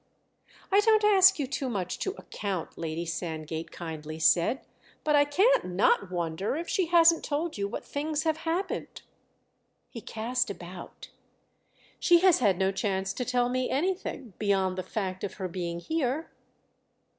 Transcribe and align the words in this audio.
"I 0.71 0.79
don't 0.79 1.03
ask 1.03 1.37
you 1.37 1.45
too 1.45 1.69
much 1.69 1.99
to 1.99 2.15
'account,'" 2.17 2.75
Lady 2.75 3.05
Sandgate 3.05 3.69
kindly 3.71 4.17
said; 4.17 4.61
"but 5.03 5.15
I 5.15 5.25
can't 5.25 5.63
not 5.65 6.09
wonder 6.09 6.55
if 6.55 6.67
she 6.67 6.87
hasn't 6.87 7.23
told 7.23 7.55
you 7.55 7.67
what 7.67 7.85
things 7.85 8.23
have 8.23 8.37
happened." 8.37 9.03
He 9.91 10.01
cast 10.01 10.49
about. 10.49 11.09
"She 11.99 12.21
has 12.21 12.39
had 12.39 12.57
no 12.57 12.71
chance 12.71 13.13
to 13.13 13.23
tell 13.23 13.47
me 13.47 13.69
anything—beyond 13.69 14.75
the 14.75 14.81
fact 14.81 15.23
of 15.23 15.35
her 15.35 15.47
being 15.47 15.79
here." 15.79 16.31